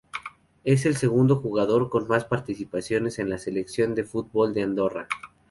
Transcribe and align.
Es 0.63 0.87
el 0.87 0.95
segundo 0.95 1.35
jugador 1.35 1.91
con 1.91 2.07
más 2.07 2.25
participaciones 2.25 3.19
en 3.19 3.29
la 3.29 3.37
selección 3.37 3.93
de 3.93 4.03
fútbol 4.03 4.51
de 4.51 4.63
Andorra. 4.63 5.07